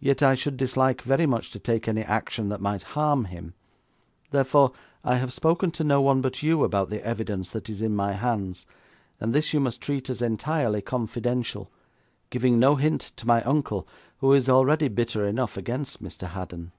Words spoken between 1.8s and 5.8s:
any action that might harm him, therefore I have spoken